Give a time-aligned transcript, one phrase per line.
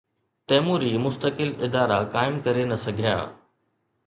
[0.51, 3.15] تيموري مستقل ادارا قائم ڪري نه سگھيا.